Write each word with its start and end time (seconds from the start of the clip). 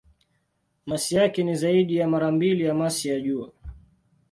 Masi 0.85 1.15
yake 1.15 1.43
ni 1.43 1.55
zaidi 1.55 1.97
ya 1.97 2.07
mara 2.07 2.31
mbili 2.31 2.63
ya 2.63 2.73
masi 2.73 3.09
ya 3.09 3.19
Jua. 3.19 3.51